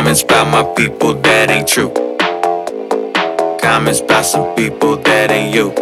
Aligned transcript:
Comments 0.00 0.22
about 0.22 0.46
my 0.48 0.74
people 0.76 1.12
that 1.12 1.50
ain't 1.50 1.68
true. 1.68 1.92
Comments 3.60 4.00
about 4.00 4.24
some 4.24 4.56
people 4.56 4.96
that 4.96 5.30
ain't 5.30 5.54
you. 5.54 5.74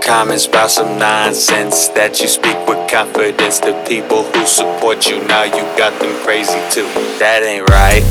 Comments 0.00 0.46
about 0.46 0.70
some 0.70 0.96
nonsense 0.96 1.88
that 1.88 2.20
you 2.20 2.28
speak 2.28 2.56
with 2.68 2.78
confidence. 2.88 3.58
The 3.58 3.74
people 3.88 4.22
who 4.22 4.46
support 4.46 5.10
you 5.10 5.18
now, 5.26 5.42
you 5.42 5.64
got 5.76 5.90
them 6.00 6.14
crazy 6.22 6.62
too. 6.70 6.86
That 7.18 7.42
ain't 7.42 7.68
right, 7.68 8.06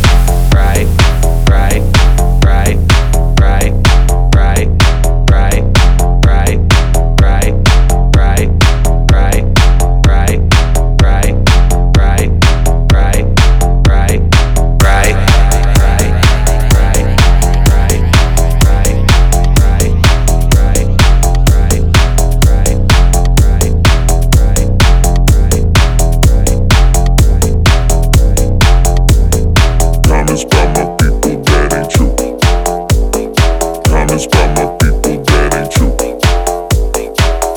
Comments 34.21 34.37
by 34.37 34.53
my 34.53 34.77
people 34.77 35.23
that 35.25 35.55
ain't 35.57 35.71
true. 35.71 35.97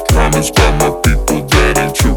Comments 0.09 0.51
by 0.51 0.71
my 0.81 0.89
people 1.05 1.45
that 1.45 1.77
ain't 1.77 1.95
true. 1.95 2.17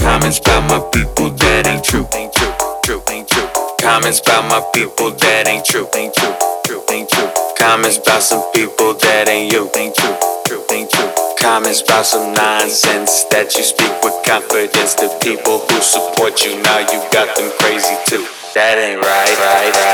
Comments 0.00 0.38
about 0.38 0.64
my 0.70 0.80
people 0.90 1.30
that 1.36 1.66
ain't 1.66 1.84
true. 1.84 2.08
Ain't 2.14 2.32
true. 2.32 3.48
Comments 3.78 4.20
about 4.20 4.48
my 4.48 4.64
people 4.72 5.10
that 5.10 5.48
ain't 5.48 5.66
true. 5.66 5.86
Ain't 5.94 6.14
true. 6.14 6.34
True. 6.64 6.82
Ain't 6.90 7.10
true. 7.10 7.30
Comments 7.58 7.98
about 7.98 8.22
some 8.22 8.42
people 8.52 8.94
that 8.94 9.28
ain't 9.28 9.52
you. 9.52 9.68
Ain't 9.76 9.94
true. 9.94 10.16
True. 10.46 10.64
Ain't 10.72 10.90
true. 10.90 11.12
Comments 11.38 11.82
about 11.82 12.06
some 12.06 12.32
nonsense 12.32 13.24
that 13.24 13.54
you 13.54 13.64
speak 13.64 13.92
with 14.02 14.16
confidence. 14.24 14.94
The 14.94 15.12
people 15.20 15.58
who 15.68 15.76
support 15.82 16.42
you 16.42 16.56
now, 16.62 16.78
you 16.88 17.04
got 17.12 17.36
them 17.36 17.52
crazy 17.60 17.96
too. 18.08 18.24
That 18.54 18.78
ain't 18.80 18.96
right. 18.96 19.04
Right. 19.04 19.36
Right. 19.36 19.76
Right. 19.76 19.91